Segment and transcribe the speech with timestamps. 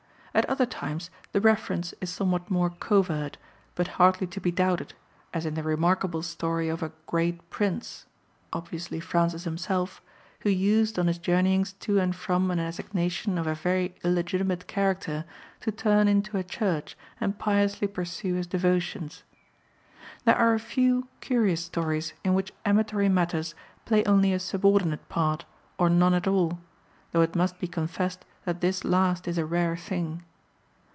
[0.33, 3.35] At other times the reference is somewhat more covert,
[3.75, 4.93] but hardly to be doubted,
[5.33, 8.05] as in the remarkable story of a "great Prince"
[8.53, 10.01] (obviously Francis himself)
[10.39, 15.25] who used on his journeyings to and from an assignation of a very illegitimate character,
[15.59, 19.23] to turn into a church and piously pursue his devotions.
[20.23, 25.43] There are a few curious stories in which amatory matters play only a subordinate part
[25.77, 26.59] or none at all,
[27.11, 30.23] though it must be confessed that this last is a rare thing.